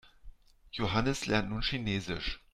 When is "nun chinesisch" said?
1.51-2.39